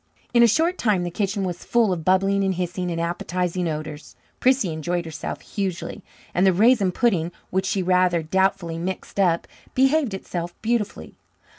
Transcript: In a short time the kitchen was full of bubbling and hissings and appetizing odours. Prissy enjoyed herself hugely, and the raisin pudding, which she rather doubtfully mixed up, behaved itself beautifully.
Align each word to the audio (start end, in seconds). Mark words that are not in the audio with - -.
In 0.33 0.41
a 0.41 0.47
short 0.47 0.79
time 0.79 1.03
the 1.03 1.11
kitchen 1.11 1.43
was 1.43 1.63
full 1.63 1.93
of 1.93 2.03
bubbling 2.03 2.43
and 2.43 2.55
hissings 2.55 2.89
and 2.91 2.99
appetizing 2.99 3.69
odours. 3.69 4.15
Prissy 4.39 4.73
enjoyed 4.73 5.05
herself 5.05 5.41
hugely, 5.41 6.03
and 6.33 6.43
the 6.43 6.51
raisin 6.53 6.91
pudding, 6.91 7.31
which 7.51 7.67
she 7.67 7.83
rather 7.83 8.23
doubtfully 8.23 8.79
mixed 8.79 9.19
up, 9.19 9.47
behaved 9.75 10.15
itself 10.15 10.59
beautifully. 10.63 11.13